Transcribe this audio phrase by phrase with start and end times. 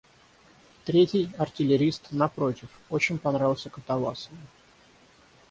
[0.83, 4.35] Третий, артиллерист, напротив, очень понравился Катавасову.